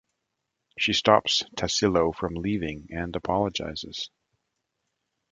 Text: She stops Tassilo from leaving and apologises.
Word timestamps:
She 0.79 0.93
stops 0.93 1.43
Tassilo 1.55 2.11
from 2.15 2.33
leaving 2.33 2.87
and 2.89 3.15
apologises. 3.15 4.09